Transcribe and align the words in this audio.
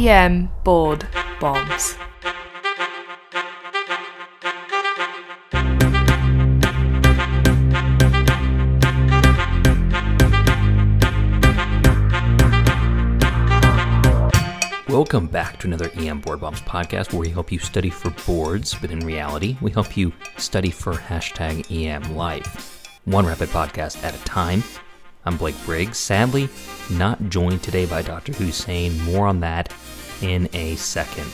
EM 0.00 0.48
board 0.64 1.06
bombs. 1.40 1.98
Welcome 14.88 15.26
back 15.26 15.58
to 15.58 15.66
another 15.66 15.90
EM 15.98 16.20
Board 16.20 16.40
Bombs 16.40 16.62
podcast 16.62 17.12
where 17.12 17.20
we 17.20 17.28
help 17.28 17.52
you 17.52 17.58
study 17.58 17.90
for 17.90 18.08
boards, 18.24 18.74
but 18.80 18.90
in 18.90 19.00
reality, 19.00 19.58
we 19.60 19.70
help 19.70 19.98
you 19.98 20.14
study 20.38 20.70
for 20.70 20.94
hashtag 20.94 21.70
EM 21.70 22.16
life. 22.16 22.88
One 23.04 23.26
rapid 23.26 23.50
podcast 23.50 24.02
at 24.02 24.14
a 24.14 24.24
time. 24.24 24.62
I'm 25.30 25.36
Blake 25.36 25.64
Briggs, 25.64 25.96
sadly 25.96 26.48
not 26.90 27.28
joined 27.28 27.62
today 27.62 27.86
by 27.86 28.02
Dr. 28.02 28.32
Husain. 28.32 29.00
More 29.04 29.28
on 29.28 29.38
that 29.38 29.72
in 30.22 30.48
a 30.52 30.74
second. 30.74 31.30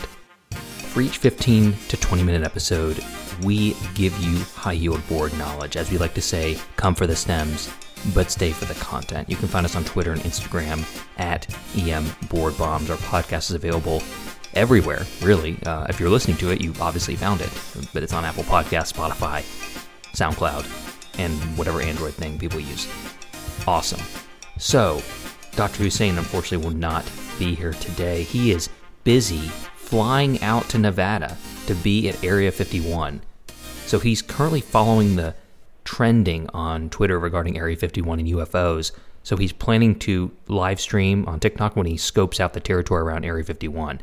For 0.50 1.00
each 1.00 1.16
15 1.16 1.74
to 1.88 1.96
20 1.96 2.22
minute 2.22 2.42
episode, 2.42 3.02
we 3.42 3.74
give 3.94 4.14
you 4.18 4.40
high 4.54 4.72
yield 4.72 5.00
board 5.08 5.32
knowledge. 5.38 5.78
As 5.78 5.90
we 5.90 5.96
like 5.96 6.12
to 6.12 6.20
say, 6.20 6.58
come 6.76 6.94
for 6.94 7.06
the 7.06 7.16
stems, 7.16 7.72
but 8.14 8.30
stay 8.30 8.50
for 8.50 8.66
the 8.66 8.78
content. 8.80 9.30
You 9.30 9.36
can 9.36 9.48
find 9.48 9.64
us 9.64 9.76
on 9.76 9.84
Twitter 9.84 10.12
and 10.12 10.20
Instagram 10.20 10.84
at 11.16 11.48
EM 11.74 12.04
Board 12.28 12.58
Bombs. 12.58 12.90
Our 12.90 12.98
podcast 12.98 13.48
is 13.48 13.52
available 13.52 14.02
everywhere, 14.52 15.06
really. 15.22 15.56
Uh, 15.64 15.86
if 15.88 15.98
you're 15.98 16.10
listening 16.10 16.36
to 16.36 16.50
it, 16.50 16.60
you've 16.60 16.82
obviously 16.82 17.16
found 17.16 17.40
it, 17.40 17.50
but 17.94 18.02
it's 18.02 18.12
on 18.12 18.26
Apple 18.26 18.44
Podcasts, 18.44 18.92
Spotify, 18.92 19.40
SoundCloud, 20.12 20.66
and 21.18 21.32
whatever 21.56 21.80
Android 21.80 22.12
thing 22.12 22.38
people 22.38 22.60
use. 22.60 22.86
Awesome. 23.66 24.00
So, 24.58 25.02
Dr. 25.52 25.84
Husain 25.84 26.18
unfortunately 26.18 26.66
will 26.66 26.76
not 26.76 27.04
be 27.38 27.54
here 27.54 27.72
today. 27.74 28.22
He 28.22 28.52
is 28.52 28.68
busy 29.04 29.50
flying 29.76 30.42
out 30.42 30.68
to 30.68 30.78
Nevada 30.78 31.36
to 31.66 31.74
be 31.76 32.08
at 32.08 32.22
Area 32.24 32.50
51. 32.50 33.22
So 33.86 33.98
he's 33.98 34.20
currently 34.20 34.60
following 34.60 35.16
the 35.16 35.34
trending 35.84 36.48
on 36.52 36.90
Twitter 36.90 37.18
regarding 37.18 37.56
Area 37.56 37.76
51 37.76 38.18
and 38.18 38.28
UFOs. 38.28 38.90
So 39.22 39.36
he's 39.36 39.52
planning 39.52 39.98
to 40.00 40.32
live 40.48 40.80
stream 40.80 41.24
on 41.26 41.40
TikTok 41.40 41.76
when 41.76 41.86
he 41.86 41.96
scopes 41.96 42.40
out 42.40 42.52
the 42.52 42.60
territory 42.60 43.02
around 43.02 43.24
Area 43.24 43.44
51. 43.44 44.00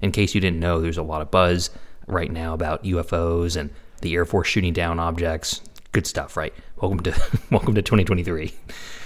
In 0.00 0.12
case 0.12 0.34
you 0.34 0.40
didn't 0.40 0.60
know, 0.60 0.80
there's 0.80 0.96
a 0.96 1.02
lot 1.02 1.22
of 1.22 1.30
buzz 1.30 1.70
right 2.06 2.30
now 2.30 2.54
about 2.54 2.84
UFOs 2.84 3.56
and 3.56 3.70
the 4.00 4.14
Air 4.14 4.24
Force 4.24 4.48
shooting 4.48 4.72
down 4.72 4.98
objects. 4.98 5.60
Good 5.92 6.06
stuff, 6.06 6.36
right? 6.36 6.54
Welcome 6.80 7.00
to 7.00 7.10
welcome 7.50 7.74
to 7.74 7.82
2023. 7.82 8.54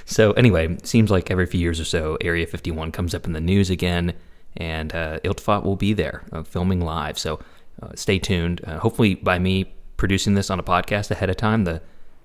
So 0.05 0.33
anyway, 0.33 0.77
seems 0.83 1.11
like 1.11 1.31
every 1.31 1.47
few 1.47 1.59
years 1.59 1.81
or 1.81 1.85
so, 1.87 2.19
Area 2.21 2.47
51 2.47 2.93
comes 2.93 3.15
up 3.15 3.25
in 3.25 3.33
the 3.33 3.41
news 3.41 3.71
again, 3.71 4.13
and 4.59 4.95
uh, 4.95 5.19
Iltifat 5.21 5.65
will 5.65 5.77
be 5.77 5.95
there 5.95 6.25
uh, 6.31 6.43
filming 6.43 6.83
live. 6.83 7.19
So 7.19 7.41
uh, 7.83 7.93
stay 7.95 8.19
tuned. 8.19 8.61
Uh, 8.67 8.81
hopefully, 8.81 9.15
by 9.15 9.39
me 9.39 9.73
producing 9.97 10.35
this 10.35 10.51
on 10.51 10.61
a 10.61 10.63
podcast 10.63 11.11
ahead 11.11 11.31
of 11.31 11.39
time, 11.39 11.65
the 11.65 11.81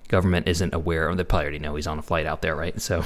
government 0.08 0.46
isn't 0.46 0.74
aware 0.74 1.08
of. 1.08 1.16
They 1.16 1.24
probably 1.24 1.44
already 1.44 1.58
know 1.58 1.76
he's 1.76 1.86
on 1.86 1.98
a 1.98 2.02
flight 2.02 2.26
out 2.26 2.42
there, 2.42 2.54
right? 2.54 2.78
So. 2.80 3.04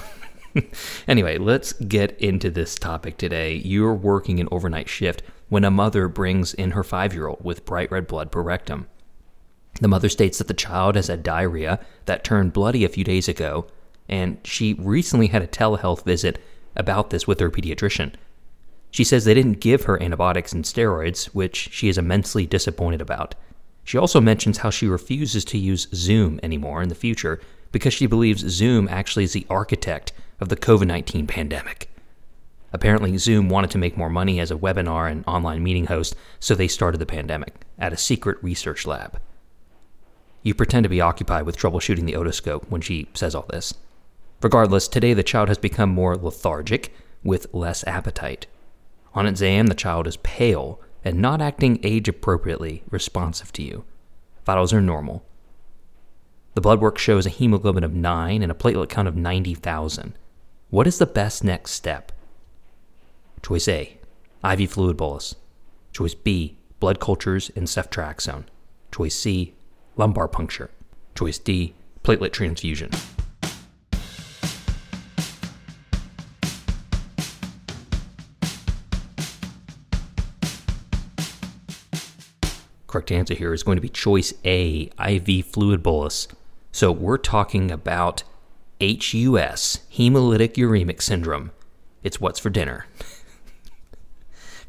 anyway, 1.08 1.36
let's 1.38 1.72
get 1.72 2.18
into 2.20 2.48
this 2.50 2.76
topic 2.76 3.16
today. 3.16 3.54
You're 3.54 3.94
working 3.94 4.38
an 4.38 4.48
overnight 4.50 4.88
shift 4.88 5.22
when 5.48 5.64
a 5.64 5.70
mother 5.70 6.06
brings 6.08 6.54
in 6.54 6.72
her 6.72 6.84
five 6.84 7.12
year 7.12 7.26
old 7.26 7.44
with 7.44 7.64
bright 7.64 7.90
red 7.90 8.06
blood 8.06 8.30
per 8.32 8.40
rectum. 8.40 8.88
The 9.80 9.88
mother 9.88 10.08
states 10.08 10.38
that 10.38 10.48
the 10.48 10.54
child 10.54 10.94
has 10.94 11.08
had 11.08 11.22
diarrhea 11.22 11.80
that 12.06 12.24
turned 12.24 12.52
bloody 12.52 12.84
a 12.84 12.88
few 12.88 13.04
days 13.04 13.28
ago, 13.28 13.66
and 14.08 14.38
she 14.44 14.74
recently 14.74 15.28
had 15.28 15.42
a 15.42 15.48
telehealth 15.48 16.04
visit 16.04 16.38
about 16.76 17.10
this 17.10 17.26
with 17.26 17.40
her 17.40 17.50
pediatrician. 17.50 18.14
She 18.90 19.02
says 19.02 19.24
they 19.24 19.34
didn't 19.34 19.60
give 19.60 19.84
her 19.84 20.00
antibiotics 20.00 20.52
and 20.52 20.64
steroids, 20.64 21.26
which 21.26 21.70
she 21.72 21.88
is 21.88 21.98
immensely 21.98 22.46
disappointed 22.46 23.00
about. 23.00 23.34
She 23.82 23.98
also 23.98 24.20
mentions 24.20 24.58
how 24.58 24.70
she 24.70 24.86
refuses 24.86 25.44
to 25.46 25.58
use 25.58 25.88
Zoom 25.92 26.38
anymore 26.42 26.82
in 26.82 26.88
the 26.88 26.94
future 26.94 27.40
because 27.72 27.92
she 27.92 28.06
believes 28.06 28.48
Zoom 28.48 28.88
actually 28.88 29.24
is 29.24 29.32
the 29.32 29.46
architect 29.50 30.12
of 30.38 30.48
the 30.48 30.56
COVID 30.56 30.86
19 30.86 31.26
pandemic. 31.26 31.90
Apparently, 32.72 33.18
Zoom 33.18 33.48
wanted 33.48 33.70
to 33.70 33.78
make 33.78 33.96
more 33.96 34.08
money 34.08 34.38
as 34.38 34.50
a 34.50 34.56
webinar 34.56 35.10
and 35.10 35.24
online 35.26 35.62
meeting 35.62 35.86
host, 35.86 36.14
so 36.38 36.54
they 36.54 36.68
started 36.68 36.98
the 36.98 37.06
pandemic 37.06 37.54
at 37.78 37.92
a 37.92 37.96
secret 37.96 38.38
research 38.42 38.86
lab. 38.86 39.20
You 40.44 40.54
pretend 40.54 40.84
to 40.84 40.90
be 40.90 41.00
occupied 41.00 41.46
with 41.46 41.56
troubleshooting 41.56 42.04
the 42.04 42.12
otoscope 42.12 42.68
when 42.68 42.82
she 42.82 43.08
says 43.14 43.34
all 43.34 43.46
this. 43.48 43.74
Regardless, 44.42 44.86
today 44.86 45.14
the 45.14 45.22
child 45.22 45.48
has 45.48 45.56
become 45.56 45.88
more 45.88 46.16
lethargic 46.16 46.94
with 47.24 47.52
less 47.54 47.82
appetite. 47.86 48.46
On 49.14 49.26
exam, 49.26 49.68
the 49.68 49.74
child 49.74 50.06
is 50.06 50.18
pale 50.18 50.80
and 51.02 51.18
not 51.18 51.40
acting 51.40 51.80
age 51.82 52.08
appropriately 52.08 52.82
responsive 52.90 53.52
to 53.54 53.62
you. 53.62 53.84
Vitals 54.44 54.74
are 54.74 54.82
normal. 54.82 55.24
The 56.52 56.60
blood 56.60 56.80
work 56.80 56.98
shows 56.98 57.24
a 57.24 57.30
hemoglobin 57.30 57.82
of 57.82 57.94
9 57.94 58.42
and 58.42 58.52
a 58.52 58.54
platelet 58.54 58.90
count 58.90 59.08
of 59.08 59.16
90,000. 59.16 60.16
What 60.68 60.86
is 60.86 60.98
the 60.98 61.06
best 61.06 61.42
next 61.42 61.70
step? 61.70 62.12
Choice 63.42 63.66
A 63.66 63.96
IV 64.44 64.70
fluid 64.70 64.98
bolus. 64.98 65.36
Choice 65.92 66.14
B 66.14 66.58
blood 66.80 67.00
cultures 67.00 67.50
and 67.56 67.66
ceftriaxone. 67.66 68.44
Choice 68.92 69.16
C 69.16 69.54
lumbar 69.96 70.28
puncture. 70.28 70.70
Choice 71.14 71.38
D, 71.38 71.74
platelet 72.02 72.32
transfusion. 72.32 72.90
Correct 82.86 83.10
answer 83.10 83.34
here 83.34 83.52
is 83.52 83.64
going 83.64 83.76
to 83.76 83.82
be 83.82 83.88
choice 83.88 84.32
A, 84.44 84.88
IV 85.04 85.46
fluid 85.46 85.82
bolus. 85.82 86.28
So 86.70 86.92
we're 86.92 87.18
talking 87.18 87.72
about 87.72 88.22
HUS, 88.80 89.80
hemolytic 89.92 90.54
uremic 90.54 91.02
syndrome. 91.02 91.50
It's 92.04 92.20
what's 92.20 92.38
for 92.38 92.50
dinner. 92.50 92.86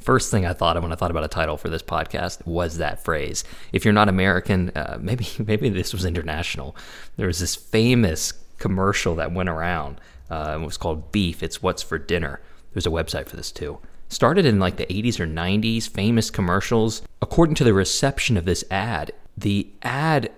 First 0.06 0.30
thing 0.30 0.46
I 0.46 0.54
thought 0.54 0.78
of 0.78 0.84
when 0.84 0.92
I 0.92 0.96
thought 0.96 1.10
about 1.10 1.24
a 1.24 1.28
title 1.28 1.58
for 1.58 1.68
this 1.68 1.82
podcast 1.82 2.46
was 2.46 2.78
that 2.78 3.04
phrase. 3.04 3.44
If 3.74 3.84
you're 3.84 3.94
not 3.94 4.08
American, 4.08 4.70
uh, 4.76 4.98
maybe 5.02 5.28
maybe 5.40 5.68
this 5.70 5.94
was 5.94 6.06
international. 6.06 6.76
There 7.18 7.26
was 7.26 7.40
this 7.40 7.56
famous 7.56 8.32
commercial 8.60 9.16
that 9.16 9.32
went 9.32 9.50
around. 9.50 10.00
Uh, 10.30 10.60
it 10.62 10.64
was 10.64 10.78
called 10.78 11.12
Beef. 11.12 11.42
It's 11.42 11.64
what's 11.64 11.82
for 11.82 11.98
dinner. 11.98 12.40
There's 12.74 12.86
a 12.86 12.92
website 12.92 13.28
for 13.28 13.36
this 13.36 13.52
too. 13.52 13.80
Started 14.08 14.46
in 14.46 14.60
like 14.60 14.78
the 14.78 14.86
80s 14.86 15.20
or 15.20 15.26
90s. 15.26 15.90
Famous 15.90 16.30
commercials. 16.30 17.02
According 17.20 17.56
to 17.56 17.64
the 17.64 17.74
reception 17.74 18.38
of 18.38 18.46
this 18.46 18.64
ad, 18.70 19.12
the 19.36 19.68
ad 19.82 20.32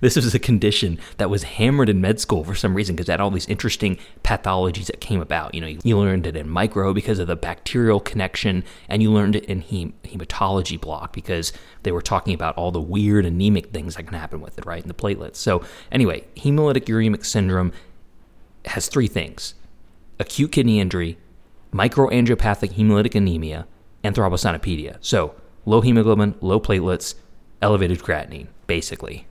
this 0.00 0.16
is 0.16 0.34
a 0.34 0.38
condition 0.38 0.98
that 1.18 1.28
was 1.28 1.42
hammered 1.42 1.90
in 1.90 2.00
med 2.00 2.20
school 2.20 2.42
for 2.42 2.54
some 2.54 2.74
reason 2.74 2.96
because 2.96 3.08
it 3.08 3.12
had 3.12 3.20
all 3.20 3.30
these 3.30 3.48
interesting 3.48 3.98
pathologies 4.24 4.86
that 4.86 5.00
came 5.00 5.20
about. 5.20 5.54
You 5.54 5.60
know, 5.60 5.78
you 5.84 5.98
learned 5.98 6.26
it 6.26 6.36
in 6.36 6.48
micro 6.48 6.94
because 6.94 7.18
of 7.18 7.26
the 7.26 7.36
bacterial 7.36 8.00
connection, 8.00 8.64
and 8.88 9.02
you 9.02 9.12
learned 9.12 9.36
it 9.36 9.44
in 9.44 9.60
hem- 9.60 9.92
hematology 10.04 10.80
block 10.80 11.12
because 11.12 11.52
they 11.82 11.92
were 11.92 12.02
talking 12.02 12.34
about 12.34 12.56
all 12.56 12.70
the 12.70 12.80
weird 12.80 13.26
anemic 13.26 13.72
things 13.72 13.96
that 13.96 14.04
can 14.04 14.18
happen 14.18 14.40
with 14.40 14.56
it, 14.58 14.64
right? 14.64 14.82
And 14.82 14.88
the 14.88 14.94
platelets. 14.94 15.36
So, 15.36 15.62
anyway, 15.90 16.24
hemolytic 16.36 16.86
uremic 16.86 17.26
syndrome 17.26 17.72
has 18.64 18.88
three 18.88 19.08
things 19.08 19.54
acute 20.18 20.52
kidney 20.52 20.80
injury, 20.80 21.18
microangiopathic 21.72 22.72
hemolytic 22.74 23.14
anemia, 23.14 23.66
and 24.04 24.14
thrombocytopenia. 24.14 24.96
So, 25.00 25.34
low 25.64 25.80
hemoglobin, 25.80 26.34
low 26.40 26.60
platelets, 26.60 27.14
elevated 27.60 28.00
creatinine, 28.00 28.48
basically. 28.66 29.26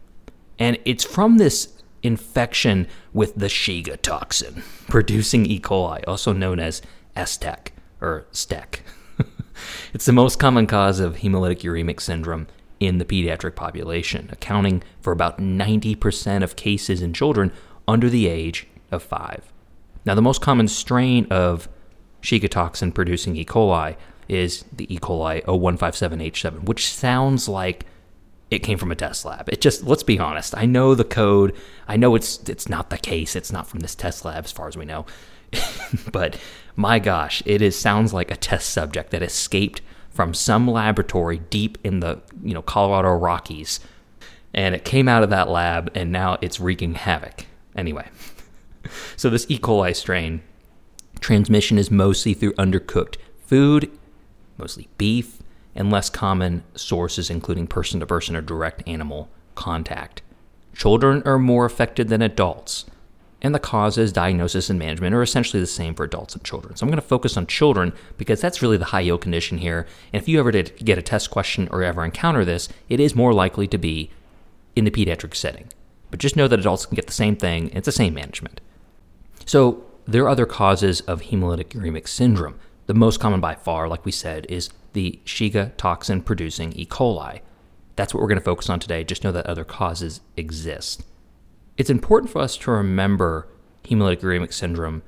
And 0.57 0.77
it's 0.85 1.03
from 1.03 1.37
this 1.37 1.73
infection 2.03 2.87
with 3.13 3.35
the 3.35 3.47
Shiga 3.47 3.99
toxin, 4.01 4.63
producing 4.89 5.45
E. 5.45 5.59
coli, 5.59 6.03
also 6.07 6.33
known 6.33 6.59
as 6.59 6.81
STEC 7.15 7.69
or 7.99 8.25
STEC. 8.31 8.79
it's 9.93 10.05
the 10.05 10.11
most 10.11 10.39
common 10.39 10.67
cause 10.67 10.99
of 10.99 11.17
hemolytic 11.17 11.61
uremic 11.61 11.99
syndrome 11.99 12.47
in 12.79 12.97
the 12.97 13.05
pediatric 13.05 13.55
population, 13.55 14.27
accounting 14.31 14.81
for 15.01 15.13
about 15.13 15.37
90% 15.37 16.43
of 16.43 16.55
cases 16.55 17.01
in 17.01 17.13
children 17.13 17.51
under 17.87 18.09
the 18.09 18.27
age 18.27 18.67
of 18.91 19.03
five. 19.03 19.51
Now, 20.03 20.15
the 20.15 20.21
most 20.21 20.41
common 20.41 20.67
strain 20.67 21.27
of 21.29 21.69
Shiga 22.23 22.49
toxin 22.49 22.91
producing 22.91 23.35
E. 23.35 23.45
coli 23.45 23.95
is 24.31 24.63
the 24.71 24.91
E. 24.93 24.97
coli 24.97 25.43
0157H7, 25.43 26.63
which 26.63 26.91
sounds 26.91 27.49
like 27.49 27.85
it 28.49 28.59
came 28.59 28.77
from 28.77 28.91
a 28.91 28.95
test 28.95 29.25
lab. 29.25 29.49
It 29.49 29.61
just 29.61 29.83
let's 29.83 30.03
be 30.03 30.19
honest. 30.19 30.57
I 30.57 30.65
know 30.65 30.95
the 30.95 31.03
code. 31.03 31.55
I 31.87 31.97
know 31.97 32.15
it's 32.15 32.39
it's 32.49 32.69
not 32.69 32.89
the 32.89 32.97
case. 32.97 33.35
It's 33.35 33.51
not 33.51 33.67
from 33.67 33.81
this 33.81 33.95
test 33.95 34.25
lab 34.25 34.45
as 34.45 34.51
far 34.51 34.67
as 34.67 34.77
we 34.77 34.85
know. 34.85 35.05
but 36.11 36.39
my 36.75 36.99
gosh, 36.99 37.43
it 37.45 37.61
is 37.61 37.77
sounds 37.77 38.13
like 38.13 38.31
a 38.31 38.35
test 38.35 38.69
subject 38.69 39.11
that 39.11 39.21
escaped 39.21 39.81
from 40.09 40.33
some 40.33 40.67
laboratory 40.67 41.39
deep 41.49 41.77
in 41.83 41.99
the, 41.99 42.21
you 42.43 42.53
know, 42.53 42.61
Colorado 42.61 43.13
Rockies 43.13 43.79
and 44.53 44.75
it 44.75 44.83
came 44.83 45.07
out 45.07 45.23
of 45.23 45.29
that 45.29 45.49
lab 45.49 45.89
and 45.95 46.11
now 46.11 46.37
it's 46.41 46.59
wreaking 46.59 46.95
havoc. 46.95 47.45
Anyway, 47.75 48.07
so 49.15 49.29
this 49.29 49.45
E. 49.49 49.57
coli 49.57 49.95
strain 49.95 50.41
transmission 51.19 51.77
is 51.77 51.91
mostly 51.91 52.33
through 52.33 52.53
undercooked 52.53 53.15
food, 53.45 53.89
mostly 54.61 54.87
beef, 54.97 55.39
and 55.75 55.91
less 55.91 56.09
common 56.09 56.63
sources 56.75 57.29
including 57.29 57.67
person 57.67 57.99
to 57.99 58.05
person 58.05 58.35
or 58.35 58.41
direct 58.41 58.87
animal 58.87 59.29
contact. 59.55 60.21
Children 60.73 61.21
are 61.25 61.39
more 61.39 61.65
affected 61.65 62.07
than 62.07 62.21
adults, 62.21 62.85
and 63.41 63.55
the 63.55 63.59
causes, 63.59 64.13
diagnosis, 64.13 64.69
and 64.69 64.77
management 64.77 65.15
are 65.15 65.23
essentially 65.23 65.59
the 65.59 65.67
same 65.67 65.95
for 65.95 66.03
adults 66.03 66.35
and 66.35 66.43
children. 66.43 66.75
So 66.75 66.85
I'm 66.85 66.89
going 66.89 67.01
to 67.01 67.07
focus 67.07 67.35
on 67.35 67.47
children 67.47 67.91
because 68.17 68.39
that's 68.39 68.61
really 68.61 68.77
the 68.77 68.85
high 68.85 69.01
yield 69.01 69.21
condition 69.21 69.57
here. 69.57 69.87
And 70.13 70.21
if 70.21 70.29
you 70.29 70.39
ever 70.39 70.51
did 70.51 70.73
get 70.77 70.99
a 70.99 71.01
test 71.01 71.31
question 71.31 71.67
or 71.71 71.83
ever 71.83 72.05
encounter 72.05 72.45
this, 72.45 72.69
it 72.87 72.99
is 72.99 73.15
more 73.15 73.33
likely 73.33 73.67
to 73.67 73.77
be 73.77 74.11
in 74.75 74.85
the 74.85 74.91
pediatric 74.91 75.35
setting. 75.35 75.69
But 76.11 76.19
just 76.19 76.35
know 76.35 76.47
that 76.47 76.59
adults 76.59 76.85
can 76.85 76.95
get 76.95 77.07
the 77.07 77.13
same 77.13 77.35
thing, 77.35 77.71
it's 77.73 77.85
the 77.85 77.91
same 77.91 78.13
management. 78.13 78.61
So 79.45 79.83
there 80.07 80.23
are 80.23 80.29
other 80.29 80.45
causes 80.45 81.01
of 81.01 81.23
hemolytic 81.23 81.69
uremic 81.69 82.07
syndrome. 82.07 82.59
The 82.91 82.95
most 82.95 83.21
common 83.21 83.39
by 83.39 83.55
far, 83.55 83.87
like 83.87 84.03
we 84.03 84.11
said, 84.11 84.45
is 84.49 84.69
the 84.91 85.17
Shiga 85.23 85.71
toxin 85.77 86.21
producing 86.21 86.73
E. 86.73 86.85
coli. 86.85 87.39
That's 87.95 88.13
what 88.13 88.19
we're 88.19 88.27
going 88.27 88.37
to 88.37 88.43
focus 88.43 88.69
on 88.69 88.81
today. 88.81 89.05
Just 89.05 89.23
know 89.23 89.31
that 89.31 89.45
other 89.45 89.63
causes 89.63 90.19
exist. 90.35 91.01
It's 91.77 91.89
important 91.89 92.33
for 92.33 92.41
us 92.41 92.57
to 92.57 92.71
remember 92.71 93.47
hemolytic 93.85 94.19
uremic 94.19 94.51
syndrome 94.51 95.03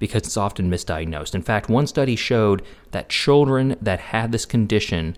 because 0.00 0.22
it's 0.22 0.36
often 0.36 0.68
misdiagnosed. 0.68 1.36
In 1.36 1.42
fact, 1.42 1.68
one 1.68 1.86
study 1.86 2.16
showed 2.16 2.60
that 2.90 3.08
children 3.08 3.76
that 3.80 4.00
had 4.00 4.32
this 4.32 4.44
condition 4.44 5.16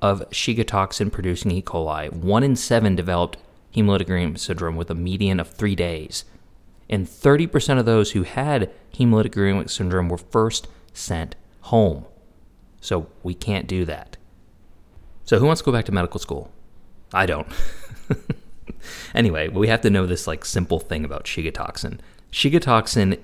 of 0.00 0.20
Shiga 0.30 0.64
toxin 0.64 1.10
producing 1.10 1.50
E. 1.50 1.62
coli, 1.62 2.12
one 2.12 2.44
in 2.44 2.54
seven 2.54 2.94
developed 2.94 3.38
hemolytic 3.74 4.06
uremic 4.06 4.38
syndrome 4.38 4.76
with 4.76 4.88
a 4.88 4.94
median 4.94 5.40
of 5.40 5.48
three 5.48 5.74
days. 5.74 6.24
And 6.88 7.08
30% 7.08 7.80
of 7.80 7.86
those 7.86 8.12
who 8.12 8.22
had 8.22 8.70
hemolytic 8.94 9.34
uremic 9.34 9.68
syndrome 9.68 10.08
were 10.08 10.16
first 10.16 10.68
sent 10.92 11.34
home. 11.66 12.04
So 12.80 13.08
we 13.22 13.34
can't 13.34 13.66
do 13.66 13.84
that. 13.86 14.16
So 15.24 15.38
who 15.38 15.46
wants 15.46 15.60
to 15.60 15.64
go 15.64 15.72
back 15.72 15.84
to 15.86 15.92
medical 15.92 16.20
school? 16.20 16.52
I 17.12 17.26
don't. 17.26 17.48
anyway, 19.14 19.48
we 19.48 19.66
have 19.68 19.80
to 19.80 19.90
know 19.90 20.06
this 20.06 20.26
like 20.26 20.44
simple 20.44 20.78
thing 20.78 21.04
about 21.04 21.24
Shiga 21.24 21.52
toxin. 21.52 22.00
Shiga 22.30 22.60
toxin 22.60 23.16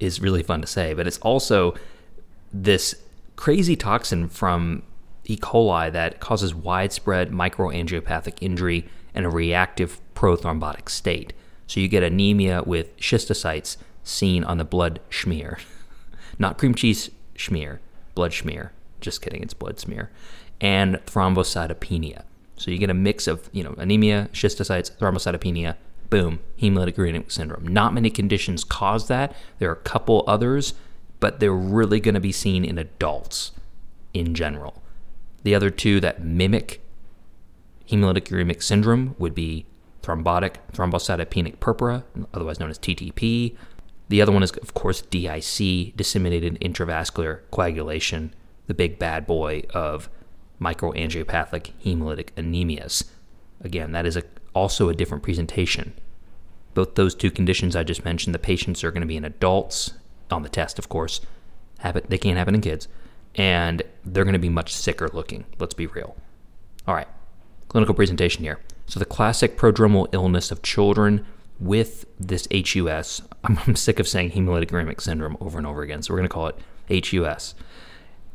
is 0.00 0.20
really 0.20 0.42
fun 0.42 0.60
to 0.60 0.66
say, 0.66 0.92
but 0.92 1.06
it's 1.06 1.18
also 1.18 1.74
this 2.52 2.94
crazy 3.36 3.76
toxin 3.76 4.28
from 4.28 4.82
E. 5.24 5.36
coli 5.36 5.90
that 5.90 6.20
causes 6.20 6.54
widespread 6.54 7.30
microangiopathic 7.30 8.36
injury 8.42 8.88
and 9.14 9.24
a 9.24 9.30
reactive 9.30 10.00
prothrombotic 10.14 10.90
state. 10.90 11.32
So 11.66 11.80
you 11.80 11.88
get 11.88 12.02
anemia 12.02 12.62
with 12.64 12.94
schistocytes 12.98 13.78
seen 14.04 14.44
on 14.44 14.58
the 14.58 14.64
blood 14.64 15.00
schmear. 15.10 15.60
Not 16.38 16.58
cream 16.58 16.74
cheese 16.74 17.10
schmear, 17.38 17.78
blood 18.14 18.32
schmear. 18.32 18.70
Just 19.00 19.22
kidding, 19.22 19.42
it's 19.42 19.54
blood 19.54 19.78
smear. 19.78 20.10
And 20.60 20.96
thrombocytopenia. 21.06 22.24
So 22.56 22.70
you 22.70 22.78
get 22.78 22.90
a 22.90 22.94
mix 22.94 23.26
of, 23.26 23.48
you 23.52 23.62
know, 23.62 23.74
anemia, 23.78 24.28
schistocytes, 24.32 24.90
thrombocytopenia, 24.98 25.76
boom, 26.10 26.40
hemolytic 26.60 26.96
uremic 26.96 27.30
syndrome. 27.30 27.66
Not 27.66 27.94
many 27.94 28.10
conditions 28.10 28.64
cause 28.64 29.08
that. 29.08 29.34
There 29.58 29.70
are 29.70 29.74
a 29.74 29.76
couple 29.76 30.24
others, 30.26 30.74
but 31.20 31.38
they're 31.38 31.52
really 31.52 32.00
going 32.00 32.14
to 32.14 32.20
be 32.20 32.32
seen 32.32 32.64
in 32.64 32.76
adults 32.78 33.52
in 34.12 34.34
general. 34.34 34.82
The 35.44 35.54
other 35.54 35.70
two 35.70 36.00
that 36.00 36.22
mimic 36.22 36.80
hemolytic 37.88 38.28
uremic 38.28 38.62
syndrome 38.62 39.14
would 39.18 39.34
be 39.34 39.66
thrombotic 40.02 40.56
thrombocytopenic 40.72 41.60
purpura, 41.60 42.04
otherwise 42.34 42.60
known 42.60 42.70
as 42.70 42.78
TTP. 42.78 43.56
The 44.08 44.22
other 44.22 44.32
one 44.32 44.42
is, 44.42 44.50
of 44.52 44.74
course, 44.74 45.02
DIC, 45.02 45.96
disseminated 45.96 46.58
intravascular 46.60 47.40
coagulation, 47.50 48.34
the 48.66 48.74
big 48.74 48.98
bad 48.98 49.26
boy 49.26 49.64
of 49.74 50.08
microangiopathic 50.60 51.72
hemolytic 51.84 52.30
anemias. 52.36 53.04
Again, 53.60 53.92
that 53.92 54.06
is 54.06 54.16
a, 54.16 54.22
also 54.54 54.88
a 54.88 54.94
different 54.94 55.22
presentation. 55.22 55.94
Both 56.74 56.94
those 56.94 57.14
two 57.14 57.30
conditions 57.30 57.76
I 57.76 57.84
just 57.84 58.04
mentioned, 58.04 58.34
the 58.34 58.38
patients 58.38 58.82
are 58.82 58.90
going 58.90 59.02
to 59.02 59.06
be 59.06 59.16
in 59.16 59.24
adults 59.24 59.92
on 60.30 60.42
the 60.42 60.48
test, 60.48 60.78
of 60.78 60.88
course. 60.88 61.20
They 62.08 62.18
can't 62.18 62.38
happen 62.38 62.54
in 62.54 62.60
kids. 62.60 62.88
And 63.34 63.82
they're 64.04 64.24
going 64.24 64.32
to 64.32 64.38
be 64.38 64.48
much 64.48 64.74
sicker 64.74 65.08
looking. 65.12 65.44
Let's 65.58 65.74
be 65.74 65.86
real. 65.86 66.16
All 66.86 66.94
right, 66.94 67.08
clinical 67.68 67.94
presentation 67.94 68.42
here. 68.42 68.58
So, 68.86 68.98
the 68.98 69.04
classic 69.04 69.58
prodromal 69.58 70.08
illness 70.12 70.50
of 70.50 70.62
children 70.62 71.26
with 71.60 72.06
this 72.18 72.48
HUS, 72.50 73.20
I'm, 73.44 73.58
I'm 73.66 73.76
sick 73.76 74.00
of 74.00 74.08
saying 74.08 74.32
hemolytic 74.32 74.70
uremic 74.70 75.00
syndrome 75.00 75.36
over 75.40 75.58
and 75.58 75.66
over 75.66 75.82
again, 75.82 76.02
so 76.02 76.12
we're 76.12 76.18
going 76.18 76.28
to 76.28 76.34
call 76.34 76.48
it 76.48 77.06
HUS. 77.06 77.54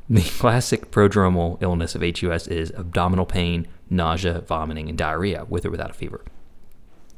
The 0.10 0.22
classic 0.22 0.92
prodromal 0.92 1.62
illness 1.62 1.96
of 1.96 2.02
HUS 2.02 2.48
is 2.48 2.72
abdominal 2.72 3.26
pain, 3.26 3.68
nausea, 3.90 4.42
vomiting, 4.42 4.90
and 4.90 4.98
diarrhea 4.98 5.46
with 5.48 5.66
or 5.66 5.72
without 5.72 5.90
a 5.90 5.94
fever. 5.94 6.24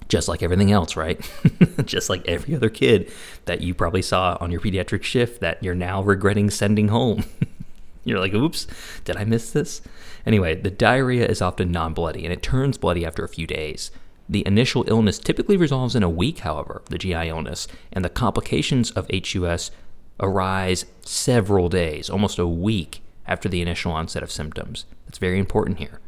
Just 0.07 0.27
like 0.27 0.43
everything 0.43 0.71
else, 0.71 0.95
right? 0.95 1.19
Just 1.85 2.09
like 2.09 2.27
every 2.27 2.55
other 2.55 2.69
kid 2.69 3.11
that 3.45 3.61
you 3.61 3.73
probably 3.73 4.03
saw 4.03 4.37
on 4.39 4.51
your 4.51 4.61
pediatric 4.61 5.01
shift 5.01 5.41
that 5.41 5.63
you're 5.63 5.73
now 5.73 6.03
regretting 6.03 6.51
sending 6.51 6.89
home. 6.89 7.25
you're 8.03 8.19
like, 8.19 8.33
oops, 8.33 8.67
did 9.03 9.17
I 9.17 9.23
miss 9.23 9.51
this? 9.51 9.81
Anyway, 10.25 10.53
the 10.53 10.69
diarrhea 10.69 11.25
is 11.25 11.41
often 11.41 11.71
non 11.71 11.93
bloody 11.93 12.23
and 12.23 12.31
it 12.31 12.43
turns 12.43 12.77
bloody 12.77 13.03
after 13.03 13.25
a 13.25 13.29
few 13.29 13.47
days. 13.47 13.89
The 14.27 14.45
initial 14.47 14.85
illness 14.87 15.19
typically 15.19 15.57
resolves 15.57 15.95
in 15.95 16.03
a 16.03 16.09
week, 16.09 16.39
however, 16.39 16.81
the 16.89 16.97
GI 16.97 17.29
illness, 17.29 17.67
and 17.91 18.03
the 18.03 18.09
complications 18.09 18.91
of 18.91 19.09
HUS 19.13 19.71
arise 20.19 20.85
several 21.01 21.69
days, 21.69 22.09
almost 22.09 22.39
a 22.39 22.47
week 22.47 23.01
after 23.27 23.49
the 23.49 23.61
initial 23.61 23.91
onset 23.91 24.23
of 24.23 24.31
symptoms. 24.31 24.85
That's 25.05 25.17
very 25.17 25.39
important 25.39 25.77
here. 25.77 25.99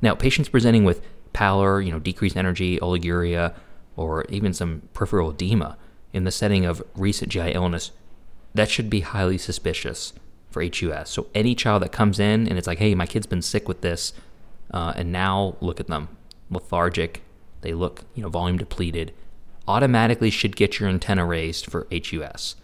Now, 0.00 0.14
patients 0.14 0.48
presenting 0.48 0.84
with 0.84 1.02
pallor, 1.32 1.80
you 1.80 1.92
know, 1.92 1.98
decreased 1.98 2.36
energy, 2.36 2.78
oliguria, 2.78 3.54
or 3.96 4.24
even 4.28 4.52
some 4.52 4.82
peripheral 4.94 5.30
edema 5.30 5.76
in 6.12 6.24
the 6.24 6.30
setting 6.30 6.64
of 6.64 6.82
recent 6.94 7.30
GI 7.30 7.52
illness, 7.52 7.92
that 8.54 8.70
should 8.70 8.90
be 8.90 9.00
highly 9.00 9.38
suspicious 9.38 10.12
for 10.50 10.62
HUS. 10.62 11.10
So 11.10 11.28
any 11.34 11.54
child 11.54 11.82
that 11.82 11.92
comes 11.92 12.18
in 12.18 12.46
and 12.46 12.58
it's 12.58 12.66
like, 12.66 12.78
hey, 12.78 12.94
my 12.94 13.06
kid's 13.06 13.26
been 13.26 13.42
sick 13.42 13.68
with 13.68 13.80
this, 13.80 14.12
uh, 14.72 14.92
and 14.96 15.12
now 15.12 15.56
look 15.60 15.80
at 15.80 15.86
them, 15.86 16.08
lethargic, 16.50 17.22
they 17.62 17.72
look, 17.72 18.02
you 18.14 18.22
know, 18.22 18.28
volume 18.28 18.58
depleted, 18.58 19.12
automatically 19.66 20.30
should 20.30 20.56
get 20.56 20.78
your 20.78 20.88
antenna 20.88 21.24
raised 21.24 21.66
for 21.66 21.86
HUS. 21.92 22.56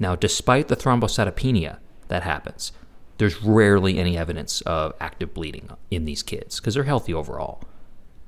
Now, 0.00 0.14
despite 0.14 0.68
the 0.68 0.76
thrombocytopenia 0.76 1.78
that 2.08 2.22
happens, 2.22 2.72
there's 3.18 3.42
rarely 3.42 3.98
any 3.98 4.16
evidence 4.16 4.60
of 4.62 4.94
active 5.00 5.34
bleeding 5.34 5.70
in 5.90 6.04
these 6.04 6.22
kids 6.22 6.60
because 6.60 6.74
they're 6.74 6.84
healthy 6.84 7.12
overall. 7.12 7.62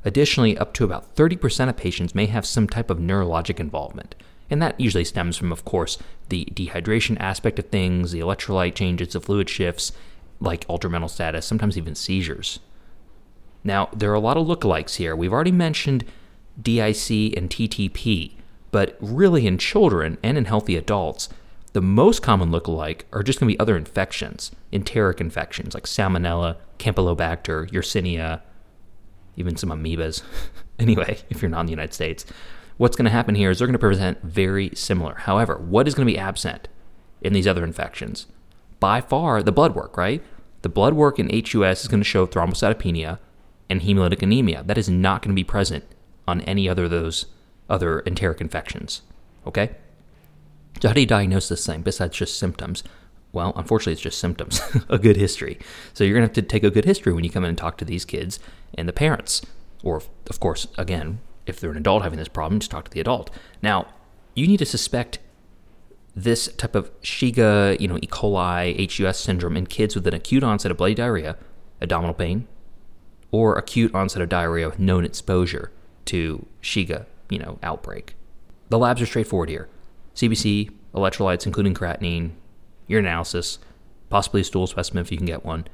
Additionally, 0.05 0.59
up 0.59 0.73
to 0.75 0.85
about 0.85 1.15
30% 1.15 1.69
of 1.69 1.77
patients 1.77 2.15
may 2.15 2.27
have 2.27 2.47
some 2.47 2.67
type 2.67 2.91
of 2.91 2.99
neurologic 2.99 3.61
involvement. 3.61 4.15
And 4.49 4.61
that 4.61 4.81
usually 4.81 5.05
stems 5.05 5.37
from, 5.37 5.53
of 5.53 5.65
course, 5.65 5.99
the 6.29 6.47
dehydration 6.53 7.17
aspect 7.21 7.59
of 7.59 7.69
things, 7.69 8.11
the 8.11 8.21
electrolyte 8.21 8.75
changes, 8.75 9.13
the 9.13 9.21
fluid 9.21 9.49
shifts, 9.49 9.93
like 10.41 10.65
altered 10.67 10.89
mental 10.89 11.09
status, 11.09 11.47
sometimes 11.47 11.79
even 11.79 11.95
seizures. 11.95 12.59
Now, 13.63 13.89
there 13.95 14.11
are 14.11 14.15
a 14.15 14.21
lot 14.21 14.37
of 14.37 14.47
lookalikes 14.47 14.97
here. 14.97 15.15
We've 15.15 15.33
already 15.33 15.53
mentioned 15.53 16.05
DIC 16.61 17.37
and 17.37 17.51
TTP, 17.51 18.35
but 18.71 18.97
really 19.01 19.47
in 19.47 19.59
children 19.59 20.19
and 20.23 20.39
in 20.39 20.47
healthy 20.47 20.77
adults, 20.77 21.29
the 21.73 21.81
most 21.81 22.23
common 22.23 22.51
lookalike 22.51 23.03
are 23.13 23.23
just 23.23 23.39
going 23.39 23.49
to 23.49 23.55
be 23.55 23.61
other 23.61 23.77
infections, 23.77 24.51
enteric 24.73 25.21
infections 25.21 25.75
like 25.75 25.85
Salmonella, 25.85 26.57
Campylobacter, 26.79 27.71
Yersinia, 27.71 28.41
even 29.37 29.57
some 29.57 29.71
amoebas. 29.71 30.23
anyway, 30.79 31.19
if 31.29 31.43
you're 31.43 31.51
not 31.51 31.61
in 31.61 31.67
the 31.67 31.73
United 31.73 31.95
States, 31.95 32.25
what's 32.77 32.97
going 32.97 33.05
to 33.05 33.11
happen 33.11 33.35
here 33.35 33.51
is 33.51 33.59
they're 33.59 33.69
going 33.69 33.75
to 33.75 33.79
present 33.79 34.21
very 34.23 34.71
similar. 34.75 35.15
However, 35.15 35.59
what 35.59 35.87
is 35.87 35.95
going 35.95 36.07
to 36.07 36.13
be 36.13 36.19
absent 36.19 36.69
in 37.21 37.33
these 37.33 37.47
other 37.47 37.63
infections? 37.65 38.27
By 38.81 39.01
far, 39.01 39.43
the 39.43 39.53
blood 39.53 39.75
work, 39.75 39.97
right? 39.97 40.23
The 40.63 40.69
blood 40.69 40.95
work 40.95 41.19
in 41.19 41.29
HUS 41.29 41.83
is 41.83 41.89
going 41.89 42.01
to 42.01 42.05
show 42.05 42.27
thrombocytopenia 42.27 43.19
and 43.71 43.83
hemolytic 43.83 44.23
anemia. 44.23 44.65
That 44.67 44.77
is 44.77 44.91
not 44.91 45.23
going 45.23 45.31
to 45.35 45.41
be 45.41 45.45
present 45.45 45.85
on 46.29 46.43
any 46.43 46.69
other 46.69 46.85
of 46.85 46.91
those 46.91 47.27
other 47.71 48.03
enteric 48.05 48.41
infections. 48.41 49.03
Okay? 49.47 49.71
So, 50.83 50.89
how 50.89 50.95
do 50.95 51.01
you 51.01 51.07
diagnose 51.07 51.49
this 51.49 51.65
thing 51.65 51.83
besides 51.83 52.17
just 52.17 52.39
symptoms? 52.39 52.83
Well, 53.33 53.53
unfortunately, 53.55 53.93
it's 53.93 54.03
just 54.03 54.19
symptoms, 54.19 54.61
a 54.89 54.99
good 54.99 55.17
history. 55.17 55.59
So, 55.95 56.05
you're 56.05 56.15
going 56.15 56.29
to 56.29 56.29
have 56.29 56.35
to 56.35 56.43
take 56.43 56.65
a 56.65 56.71
good 56.71 56.85
history 56.85 57.13
when 57.13 57.25
you 57.25 57.31
come 57.31 57.45
in 57.45 57.51
and 57.51 57.59
talk 57.59 57.79
to 57.79 57.85
these 57.85 58.05
kids 58.05 58.41
and 58.75 58.89
the 58.89 58.93
parents. 58.93 59.43
Or, 59.83 60.03
of 60.29 60.41
course, 60.41 60.67
again, 60.77 61.21
if 61.47 61.61
they're 61.61 61.71
an 61.71 61.77
adult 61.77 62.03
having 62.03 62.19
this 62.19 62.29
problem, 62.29 62.61
just 62.61 62.71
talk 62.71 62.85
to 62.85 62.91
the 62.91 63.01
adult. 63.01 63.31
Now, 63.63 63.87
you 64.35 64.47
need 64.47 64.59
to 64.59 64.67
suspect 64.67 65.21
this 66.15 66.49
type 66.55 66.75
of 66.75 66.91
Shiga, 67.03 67.79
you 67.81 67.89
know, 67.89 67.97
E. 67.97 68.07
coli, 68.07 68.91
HUS 68.91 69.19
syndrome 69.19 69.57
in 69.57 69.67
kids 69.67 69.95
with 69.95 70.07
an 70.07 70.15
acute 70.15 70.43
onset 70.43 70.71
of 70.71 70.77
bloody 70.77 70.95
diarrhea, 70.95 71.37
abdominal 71.81 72.15
pain, 72.15 72.47
or 73.33 73.57
acute 73.57 73.95
onset 73.95 74.23
of 74.23 74.29
diarrhea 74.29 74.69
with 74.69 74.79
known 74.79 75.05
exposure 75.05 75.71
to 76.07 76.47
Shiga, 76.63 77.07
you 77.29 77.39
know, 77.39 77.59
outbreak. 77.63 78.15
The 78.69 78.79
labs 78.79 79.01
are 79.03 79.07
straightforward 79.07 79.49
here. 79.49 79.69
CBC, 80.15 80.71
electrolytes 80.95 81.47
including 81.47 81.75
creatinine, 81.75 82.33
urinalysis, 82.89 83.59
possibly 84.09 84.41
a 84.41 84.45
stool 84.45 84.67
specimen 84.67 85.03
if 85.03 85.13
you 85.13 85.17
can 85.17 85.27
get 85.27 85.45
one, 85.45 85.67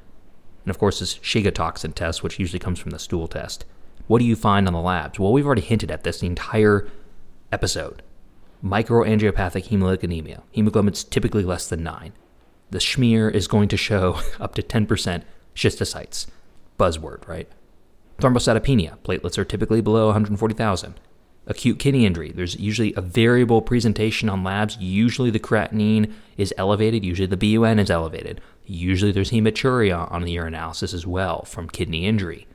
and 0.63 0.69
of 0.69 0.79
course 0.79 0.99
this 0.99 1.17
Shiga 1.19 1.53
toxin 1.53 1.93
test, 1.93 2.23
which 2.23 2.39
usually 2.39 2.59
comes 2.59 2.77
from 2.79 2.91
the 2.91 2.99
stool 2.99 3.27
test. 3.27 3.65
What 4.07 4.19
do 4.19 4.25
you 4.25 4.35
find 4.35 4.67
on 4.67 4.73
the 4.73 4.81
labs? 4.81 5.19
Well, 5.19 5.33
we've 5.33 5.45
already 5.45 5.61
hinted 5.61 5.91
at 5.91 6.03
this 6.03 6.19
the 6.19 6.27
entire 6.27 6.87
episode. 7.51 8.01
Microangiopathic 8.63 9.67
hemolytic 9.67 10.03
anemia. 10.03 10.43
Hemoglobin's 10.51 11.03
typically 11.03 11.43
less 11.43 11.67
than 11.67 11.83
9. 11.83 12.13
The 12.69 12.79
schmear 12.79 13.33
is 13.33 13.47
going 13.47 13.69
to 13.69 13.77
show 13.77 14.19
up 14.39 14.55
to 14.55 14.61
10% 14.61 15.23
schistocytes. 15.55 16.27
Buzzword, 16.77 17.27
right? 17.27 17.49
Thrombocytopenia. 18.19 18.97
Platelets 18.99 19.37
are 19.37 19.45
typically 19.45 19.81
below 19.81 20.05
140,000. 20.07 20.99
Acute 21.45 21.79
kidney 21.79 22.05
injury. 22.05 22.31
There's 22.31 22.59
usually 22.59 22.93
a 22.95 23.01
variable 23.01 23.61
presentation 23.61 24.27
on 24.27 24.43
labs. 24.43 24.77
Usually 24.77 25.29
the 25.29 25.39
creatinine 25.39 26.11
is 26.35 26.53
elevated. 26.57 27.05
Usually 27.05 27.27
the 27.27 27.37
BUN 27.37 27.79
is 27.79 27.89
elevated. 27.89 28.41
Usually 28.65 29.13
there's 29.13 29.31
hematuria 29.31 30.11
on 30.11 30.23
the 30.23 30.35
urinalysis 30.35 30.93
as 30.93 31.07
well 31.07 31.43
from 31.45 31.69
kidney 31.69 32.05
injury. 32.05 32.47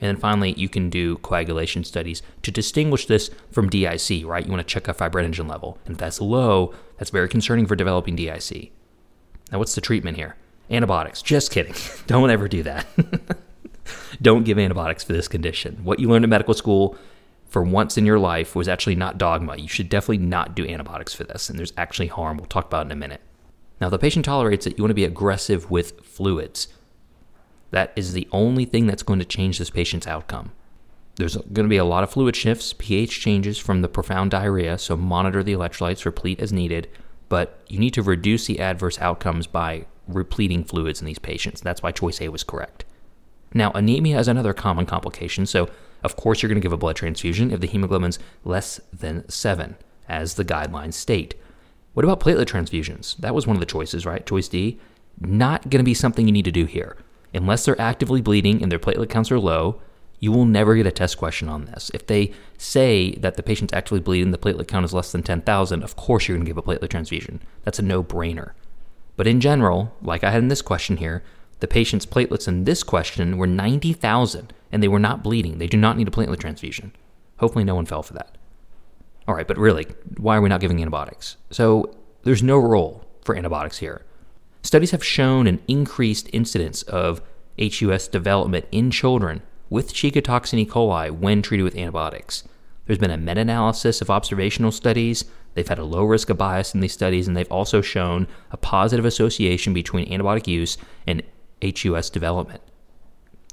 And 0.00 0.08
then 0.08 0.16
finally, 0.16 0.52
you 0.52 0.68
can 0.68 0.90
do 0.90 1.16
coagulation 1.18 1.82
studies 1.82 2.22
to 2.42 2.52
distinguish 2.52 3.06
this 3.06 3.30
from 3.50 3.68
DIC, 3.68 4.24
right? 4.24 4.44
You 4.44 4.52
want 4.52 4.60
to 4.60 4.72
check 4.72 4.86
a 4.86 4.94
fibrinogen 4.94 5.48
level. 5.48 5.78
And 5.84 5.94
if 5.94 5.98
that's 5.98 6.20
low, 6.20 6.72
that's 6.98 7.10
very 7.10 7.28
concerning 7.28 7.66
for 7.66 7.74
developing 7.74 8.14
DIC. 8.14 8.70
Now, 9.50 9.58
what's 9.58 9.74
the 9.74 9.80
treatment 9.80 10.16
here? 10.16 10.36
Antibiotics. 10.70 11.22
Just 11.22 11.50
kidding. 11.50 11.74
Don't 12.06 12.30
ever 12.30 12.46
do 12.46 12.62
that. 12.62 12.86
Don't 14.20 14.44
give 14.44 14.58
antibiotics 14.58 15.04
for 15.04 15.12
this 15.12 15.28
condition. 15.28 15.80
What 15.82 15.98
you 15.98 16.08
learned 16.08 16.24
in 16.24 16.30
medical 16.30 16.54
school 16.54 16.96
for 17.48 17.62
once 17.62 17.96
in 17.96 18.04
your 18.04 18.18
life 18.18 18.54
was 18.54 18.68
actually 18.68 18.94
not 18.94 19.18
dogma. 19.18 19.56
You 19.56 19.68
should 19.68 19.88
definitely 19.88 20.18
not 20.18 20.54
do 20.54 20.66
antibiotics 20.66 21.14
for 21.14 21.24
this, 21.24 21.48
and 21.48 21.58
there's 21.58 21.72
actually 21.76 22.08
harm. 22.08 22.36
We'll 22.36 22.46
talk 22.46 22.66
about 22.66 22.86
in 22.86 22.92
a 22.92 22.96
minute. 22.96 23.20
Now, 23.80 23.88
the 23.88 23.98
patient 23.98 24.24
tolerates 24.24 24.66
it, 24.66 24.76
you 24.76 24.82
want 24.84 24.90
to 24.90 24.94
be 24.94 25.04
aggressive 25.04 25.70
with 25.70 26.04
fluids. 26.04 26.68
That 27.70 27.92
is 27.96 28.12
the 28.12 28.28
only 28.32 28.64
thing 28.64 28.86
that's 28.86 29.02
going 29.02 29.18
to 29.18 29.24
change 29.24 29.58
this 29.58 29.70
patient's 29.70 30.06
outcome. 30.06 30.52
There's 31.16 31.36
going 31.36 31.64
to 31.64 31.68
be 31.68 31.76
a 31.76 31.84
lot 31.84 32.04
of 32.04 32.10
fluid 32.10 32.36
shifts, 32.36 32.74
pH 32.78 33.20
changes 33.20 33.58
from 33.58 33.82
the 33.82 33.88
profound 33.88 34.30
diarrhea, 34.30 34.78
so 34.78 34.96
monitor 34.96 35.42
the 35.42 35.52
electrolytes, 35.52 36.04
replete 36.04 36.40
as 36.40 36.52
needed, 36.52 36.88
but 37.28 37.60
you 37.68 37.78
need 37.78 37.94
to 37.94 38.02
reduce 38.02 38.46
the 38.46 38.60
adverse 38.60 38.98
outcomes 39.00 39.46
by 39.46 39.86
repleting 40.06 40.64
fluids 40.64 41.00
in 41.00 41.06
these 41.06 41.18
patients. 41.18 41.60
That's 41.60 41.82
why 41.82 41.92
choice 41.92 42.20
A 42.20 42.28
was 42.28 42.44
correct. 42.44 42.84
Now, 43.54 43.70
anemia 43.72 44.18
is 44.18 44.28
another 44.28 44.52
common 44.52 44.86
complication, 44.86 45.46
so 45.46 45.68
of 46.02 46.16
course 46.16 46.42
you're 46.42 46.48
going 46.48 46.60
to 46.60 46.64
give 46.64 46.72
a 46.72 46.76
blood 46.76 46.96
transfusion 46.96 47.50
if 47.50 47.60
the 47.60 47.66
hemoglobin's 47.66 48.18
less 48.44 48.80
than 48.92 49.28
7, 49.28 49.76
as 50.08 50.34
the 50.34 50.44
guidelines 50.44 50.94
state. 50.94 51.34
What 51.94 52.04
about 52.04 52.20
platelet 52.20 52.46
transfusions? 52.46 53.16
That 53.16 53.34
was 53.34 53.46
one 53.46 53.56
of 53.56 53.60
the 53.60 53.66
choices, 53.66 54.06
right? 54.06 54.24
Choice 54.24 54.48
D. 54.48 54.78
Not 55.20 55.70
going 55.70 55.80
to 55.80 55.84
be 55.84 55.94
something 55.94 56.26
you 56.26 56.32
need 56.32 56.44
to 56.44 56.52
do 56.52 56.66
here. 56.66 56.96
Unless 57.34 57.64
they're 57.64 57.80
actively 57.80 58.20
bleeding 58.20 58.62
and 58.62 58.70
their 58.70 58.78
platelet 58.78 59.10
counts 59.10 59.32
are 59.32 59.40
low, 59.40 59.80
you 60.20 60.32
will 60.32 60.44
never 60.44 60.74
get 60.74 60.86
a 60.86 60.90
test 60.90 61.16
question 61.16 61.48
on 61.48 61.66
this. 61.66 61.90
If 61.94 62.06
they 62.06 62.32
say 62.56 63.12
that 63.16 63.36
the 63.36 63.42
patient's 63.42 63.72
actively 63.72 64.00
bleeding, 64.00 64.26
and 64.26 64.34
the 64.34 64.38
platelet 64.38 64.68
count 64.68 64.84
is 64.84 64.94
less 64.94 65.12
than 65.12 65.22
10,000, 65.22 65.82
of 65.82 65.96
course 65.96 66.26
you're 66.28 66.36
going 66.36 66.44
to 66.44 66.50
give 66.50 66.58
a 66.58 66.62
platelet 66.62 66.90
transfusion. 66.90 67.40
That's 67.64 67.78
a 67.78 67.82
no 67.82 68.02
brainer. 68.02 68.52
But 69.16 69.26
in 69.26 69.40
general, 69.40 69.94
like 70.00 70.22
I 70.24 70.30
had 70.30 70.42
in 70.42 70.48
this 70.48 70.62
question 70.62 70.98
here, 70.98 71.22
the 71.60 71.68
patient's 71.68 72.06
platelets 72.06 72.48
in 72.48 72.64
this 72.64 72.82
question 72.82 73.38
were 73.38 73.46
90,000 73.46 74.52
and 74.70 74.82
they 74.82 74.88
were 74.88 74.98
not 74.98 75.22
bleeding. 75.22 75.58
They 75.58 75.66
do 75.66 75.76
not 75.76 75.96
need 75.96 76.08
a 76.08 76.10
platelet 76.10 76.38
transfusion. 76.38 76.92
Hopefully, 77.38 77.64
no 77.64 77.74
one 77.74 77.86
fell 77.86 78.02
for 78.02 78.14
that. 78.14 78.36
All 79.26 79.34
right, 79.34 79.46
but 79.46 79.58
really, 79.58 79.86
why 80.16 80.36
are 80.36 80.40
we 80.40 80.48
not 80.48 80.60
giving 80.60 80.80
antibiotics? 80.80 81.36
So, 81.50 81.94
there's 82.22 82.42
no 82.42 82.58
role 82.58 83.06
for 83.22 83.36
antibiotics 83.36 83.78
here. 83.78 84.04
Studies 84.62 84.90
have 84.90 85.04
shown 85.04 85.46
an 85.46 85.60
increased 85.68 86.28
incidence 86.32 86.82
of 86.82 87.22
HUS 87.58 88.08
development 88.08 88.66
in 88.72 88.90
children 88.90 89.42
with 89.70 89.92
Shiga 89.92 90.22
toxin 90.22 90.58
E. 90.58 90.66
coli 90.66 91.10
when 91.10 91.42
treated 91.42 91.64
with 91.64 91.76
antibiotics. 91.76 92.44
There's 92.86 92.98
been 92.98 93.10
a 93.10 93.18
meta 93.18 93.42
analysis 93.42 94.00
of 94.00 94.10
observational 94.10 94.72
studies. 94.72 95.24
They've 95.54 95.68
had 95.68 95.78
a 95.78 95.84
low 95.84 96.04
risk 96.04 96.30
of 96.30 96.38
bias 96.38 96.74
in 96.74 96.80
these 96.80 96.92
studies, 96.92 97.28
and 97.28 97.36
they've 97.36 97.50
also 97.52 97.80
shown 97.80 98.26
a 98.50 98.56
positive 98.56 99.04
association 99.04 99.74
between 99.74 100.08
antibiotic 100.08 100.46
use 100.46 100.78
and 101.06 101.22
HUS 101.62 102.10
development. 102.10 102.62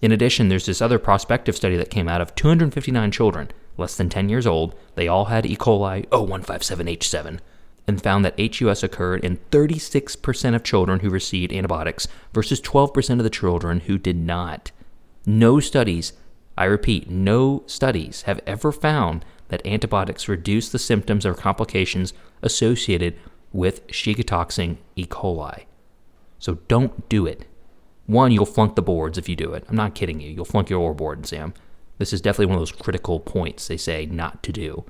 In 0.02 0.12
addition, 0.12 0.50
there's 0.50 0.66
this 0.66 0.82
other 0.82 1.00
prospective 1.00 1.56
study 1.56 1.78
that 1.78 1.90
came 1.90 2.08
out 2.08 2.22
of 2.22 2.36
259 2.36 3.12
children, 3.12 3.50
less 3.78 3.96
than 3.96 4.10
10 4.10 4.30
years 4.30 4.46
old. 4.46 4.76
They 4.96 5.08
all 5.08 5.26
had 5.26 5.46
E. 5.46 5.56
coli 5.56 6.08
0157H7 6.10 7.40
and 7.88 8.02
found 8.02 8.26
that 8.26 8.40
HUS 8.40 8.84
occurred 8.84 9.24
in 9.24 9.38
36% 9.52 10.56
of 10.56 10.64
children 10.64 11.00
who 11.00 11.10
received 11.10 11.54
antibiotics 11.54 12.08
versus 12.34 12.60
12% 12.62 13.18
of 13.18 13.24
the 13.24 13.30
children 13.30 13.82
who 13.82 13.98
did 13.98 14.18
not. 14.18 14.72
No 15.26 15.60
studies, 15.60 16.14
I 16.58 16.66
repeat, 16.66 17.10
no 17.10 17.64
studies 17.68 18.24
have 18.24 18.42
ever 18.48 18.72
found 18.72 19.24
that 19.50 19.66
antibiotics 19.66 20.28
reduce 20.28 20.70
the 20.70 20.80
symptoms 20.80 21.26
or 21.26 21.34
complications 21.34 22.14
associated 22.42 23.16
with 23.54 23.86
Shiga 23.88 24.26
toxin 24.26 24.78
E. 24.96 25.06
coli. 25.06 25.66
So 26.40 26.56
don't 26.68 27.08
do 27.08 27.26
it. 27.26 27.46
One, 28.06 28.32
you'll 28.32 28.46
flunk 28.46 28.76
the 28.76 28.82
boards 28.82 29.18
if 29.18 29.28
you 29.28 29.36
do 29.36 29.54
it. 29.54 29.66
I'm 29.68 29.76
not 29.76 29.96
kidding 29.96 30.20
you. 30.20 30.30
You'll 30.30 30.46
flunk 30.46 30.70
your 30.70 30.80
OR 30.80 30.94
board 30.94 31.20
exam. 31.20 31.54
This 31.98 32.14
is 32.14 32.22
definitely 32.22 32.48
one 32.48 32.56
of 32.56 32.62
those 32.62 32.72
critical 32.72 33.20
points 33.20 33.68
they 33.68 33.78
say 33.78 34.06
not 34.06 34.44
to 34.44 34.52
do. 34.52 34.86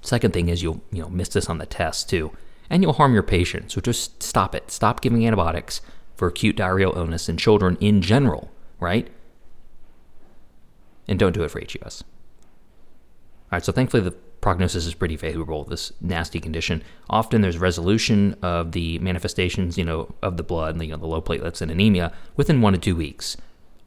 Second 0.00 0.32
thing 0.32 0.48
is 0.48 0.62
you'll 0.62 0.82
you 0.92 1.02
know 1.02 1.08
miss 1.08 1.28
this 1.28 1.50
on 1.50 1.58
the 1.58 1.66
test 1.66 2.08
too, 2.08 2.30
and 2.70 2.82
you'll 2.82 2.94
harm 2.94 3.14
your 3.14 3.22
patient. 3.22 3.72
So 3.72 3.80
just 3.80 4.22
stop 4.22 4.54
it. 4.54 4.70
Stop 4.70 5.00
giving 5.00 5.26
antibiotics 5.26 5.80
for 6.14 6.28
acute 6.28 6.56
diarrheal 6.56 6.96
illness 6.96 7.28
in 7.28 7.36
children 7.36 7.76
in 7.80 8.00
general. 8.00 8.50
Right? 8.78 9.10
and 11.08 11.18
don't 11.18 11.32
do 11.32 11.42
it 11.42 11.50
for 11.50 11.60
HUS. 11.60 12.04
All 13.44 13.56
right, 13.56 13.64
so 13.64 13.72
thankfully 13.72 14.02
the 14.02 14.14
prognosis 14.46 14.86
is 14.86 14.94
pretty 14.94 15.16
favorable 15.16 15.64
this 15.64 15.92
nasty 16.00 16.38
condition. 16.38 16.80
Often 17.10 17.40
there's 17.40 17.58
resolution 17.58 18.36
of 18.42 18.70
the 18.70 19.00
manifestations, 19.00 19.76
you 19.76 19.84
know, 19.84 20.14
of 20.22 20.36
the 20.36 20.44
blood, 20.44 20.80
you 20.80 20.90
know, 20.90 20.96
the 20.98 21.06
low 21.08 21.20
platelets 21.20 21.60
and 21.60 21.68
anemia 21.68 22.12
within 22.36 22.60
one 22.60 22.72
to 22.72 22.78
two 22.78 22.94
weeks. 22.94 23.36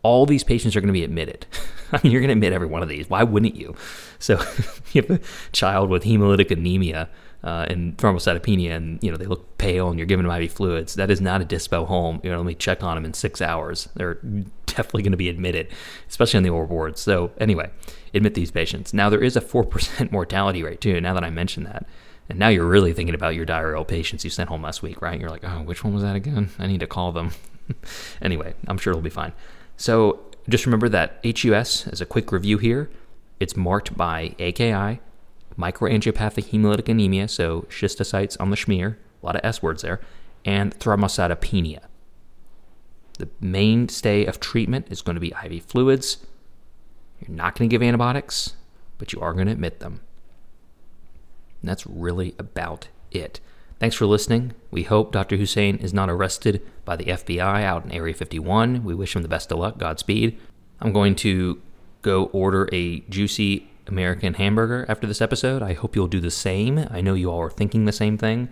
All 0.04 0.26
these 0.26 0.44
patients 0.44 0.76
are 0.76 0.82
going 0.82 0.90
to 0.90 0.94
be 0.94 1.06
admitted. 1.06 1.46
I 1.94 2.02
mean, 2.04 2.12
you're 2.12 2.20
going 2.20 2.28
to 2.28 2.34
admit 2.34 2.52
every 2.52 2.68
one 2.68 2.84
of 2.84 2.90
these. 2.90 3.10
Why 3.10 3.24
wouldn't 3.24 3.56
you? 3.56 3.74
So, 4.20 4.34
you 4.92 5.02
have 5.04 5.12
a 5.12 5.22
child 5.54 5.90
with 5.90 6.04
hemolytic 6.04 6.52
anemia 6.52 7.08
uh, 7.44 7.66
and 7.70 7.98
thrombocytopenia, 7.98 8.72
and 8.72 9.02
you 9.02 9.12
know 9.12 9.18
they 9.18 9.26
look 9.26 9.58
pale, 9.58 9.90
and 9.90 9.98
you're 9.98 10.06
giving 10.06 10.28
them 10.28 10.42
IV 10.42 10.52
fluids. 10.52 10.96
That 10.96 11.10
is 11.10 11.22
not 11.22 11.42
a 11.42 11.46
dispo 11.46 11.88
home. 11.88 12.20
You 12.24 12.32
know, 12.32 12.38
let 12.38 12.46
me 12.46 12.56
check 12.56 12.84
on 12.84 12.96
them 12.96 13.06
in 13.06 13.14
six 13.14 13.42
hours. 13.42 13.90
They're 13.96 14.16
definitely 14.66 15.04
going 15.04 15.12
to 15.12 15.18
be 15.18 15.30
admitted, 15.30 15.68
especially 16.08 16.38
on 16.38 16.44
the 16.44 16.50
oral 16.50 16.68
wards. 16.68 17.02
So 17.02 17.32
anyway, 17.40 17.70
admit 18.14 18.34
these 18.34 18.52
patients. 18.52 18.94
Now 18.94 19.10
there 19.10 19.24
is 19.24 19.36
a 19.36 19.42
four 19.42 19.64
percent 19.66 20.12
mortality 20.12 20.64
rate 20.64 20.82
too. 20.82 21.00
Now 21.00 21.14
that 21.14 21.24
I 21.24 21.30
mentioned 21.30 21.66
that, 21.66 21.86
and 22.30 22.38
now 22.38 22.50
you're 22.50 22.66
really 22.66 22.94
thinking 22.94 23.16
about 23.16 23.36
your 23.36 23.46
diarrheal 23.46 23.88
patients 23.88 24.24
you 24.24 24.30
sent 24.30 24.50
home 24.50 24.62
last 24.62 24.84
week, 24.84 25.02
right? 25.02 25.20
You're 25.20 25.32
like, 25.32 25.44
oh, 25.44 25.64
which 25.64 25.84
one 25.84 25.94
was 25.94 26.04
that 26.04 26.16
again? 26.16 26.50
I 26.60 26.68
need 26.68 26.80
to 26.82 26.88
call 26.88 27.12
them. 27.12 27.32
anyway, 28.22 28.54
I'm 28.68 28.78
sure 28.78 28.92
it'll 28.92 29.02
be 29.02 29.10
fine. 29.10 29.34
So 29.78 30.20
just 30.48 30.66
remember 30.66 30.90
that 30.90 31.20
HUS, 31.24 31.88
as 31.88 32.02
a 32.02 32.06
quick 32.06 32.32
review 32.32 32.58
here, 32.58 32.90
it's 33.40 33.56
marked 33.56 33.96
by 33.98 34.36
AKI, 34.38 35.00
microangiopathic 35.60 36.50
hemolytic 36.52 36.88
anemia, 36.88 37.28
so 37.28 37.62
schistocytes 37.70 38.38
on 38.40 38.50
the 38.50 38.56
schmear, 38.56 38.96
a 39.22 39.26
lot 39.26 39.36
of 39.36 39.42
S 39.44 39.62
words 39.62 39.82
there, 39.82 40.00
and 40.46 40.78
thrombocytopenia. 40.80 41.82
The 43.18 43.30
mainstay 43.42 44.26
of 44.26 44.40
treatment 44.40 44.88
is 44.90 45.02
going 45.02 45.16
to 45.16 45.20
be 45.20 45.34
IV 45.44 45.64
fluids. 45.64 46.26
You're 47.20 47.36
not 47.36 47.58
going 47.58 47.70
to 47.70 47.74
give 47.74 47.84
antibiotics, 47.84 48.54
but 48.98 49.12
you 49.12 49.20
are 49.20 49.34
going 49.34 49.48
to 49.48 49.52
admit 49.54 49.82
them. 49.82 50.00
And 51.62 51.70
that's 51.70 51.86
really 51.86 52.34
about 52.40 52.88
it. 53.12 53.42
Thanks 53.80 53.96
for 53.96 54.06
listening. 54.06 54.54
We 54.72 54.84
hope 54.84 55.12
Dr. 55.12 55.36
Husain 55.36 55.78
is 55.78 55.94
not 55.94 56.10
arrested 56.10 56.66
by 56.86 56.96
the 56.96 57.06
FBI 57.06 57.64
out 57.64 57.86
in 57.86 57.92
Area 57.92 58.14
51. 58.14 58.84
We 58.84 58.96
wish 58.96 59.16
him 59.16 59.22
the 59.22 59.28
best 59.28 59.52
of 59.52 59.60
luck. 59.60 59.78
Godspeed. 59.78 60.40
I'm 60.80 60.94
going 60.94 61.16
to 61.16 61.62
go 62.02 62.26
order 62.26 62.70
a 62.72 63.02
juicy 63.02 63.69
American 63.90 64.36
hamburger 64.36 64.86
after 64.88 65.06
this 65.06 65.22
episode. 65.22 65.62
I 65.62 65.74
hope 65.74 65.96
you'll 65.96 66.08
do 66.08 66.22
the 66.22 66.32
same. 66.32 66.88
I 66.90 67.02
know 67.02 67.14
you 67.14 67.30
all 67.30 67.42
are 67.42 67.50
thinking 67.50 67.86
the 67.86 67.92
same 67.92 68.18
thing. 68.18 68.50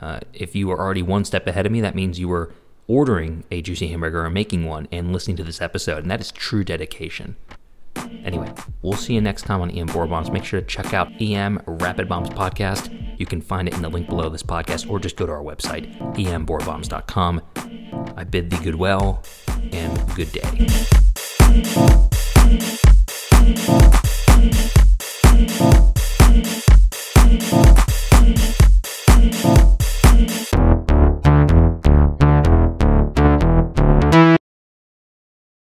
Uh, 0.00 0.20
if 0.32 0.54
you 0.54 0.70
are 0.70 0.78
already 0.78 1.02
one 1.02 1.24
step 1.24 1.46
ahead 1.46 1.66
of 1.66 1.72
me, 1.72 1.80
that 1.80 1.94
means 1.94 2.18
you 2.18 2.28
were 2.28 2.52
ordering 2.86 3.44
a 3.50 3.62
juicy 3.62 3.88
hamburger 3.88 4.24
or 4.24 4.30
making 4.30 4.64
one 4.64 4.88
and 4.90 5.12
listening 5.12 5.36
to 5.36 5.44
this 5.44 5.60
episode, 5.60 6.02
and 6.02 6.10
that 6.10 6.20
is 6.20 6.32
true 6.32 6.64
dedication. 6.64 7.36
Anyway, 8.24 8.52
we'll 8.82 8.94
see 8.94 9.14
you 9.14 9.20
next 9.20 9.42
time 9.42 9.60
on 9.60 9.70
EM 9.70 9.86
Board 9.86 10.10
Bombs. 10.10 10.30
Make 10.30 10.44
sure 10.44 10.60
to 10.60 10.66
check 10.66 10.92
out 10.92 11.10
EM 11.20 11.62
Rapid 11.66 12.08
Bombs 12.08 12.28
podcast. 12.30 13.18
You 13.18 13.26
can 13.26 13.40
find 13.40 13.68
it 13.68 13.74
in 13.74 13.82
the 13.82 13.88
link 13.88 14.08
below 14.08 14.28
this 14.28 14.42
podcast, 14.42 14.90
or 14.90 14.98
just 14.98 15.16
go 15.16 15.26
to 15.26 15.32
our 15.32 15.42
website, 15.42 15.96
emboardbombs.com. 16.16 17.42
I 18.16 18.24
bid 18.24 18.50
thee 18.50 18.62
good 18.62 18.74
well 18.74 19.22
and 19.72 20.14
good 20.14 20.32
day. 20.32 20.66